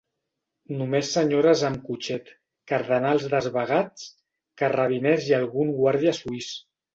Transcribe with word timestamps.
Només 0.77 1.09
senyores 1.17 1.59
amb 1.69 1.83
cotxet, 1.89 2.31
cardenals 2.71 3.27
desvagats, 3.35 4.09
carrabiners 4.63 5.29
i 5.31 5.37
algun 5.43 5.71
guàrdia 5.83 6.17
suís. 6.23 6.51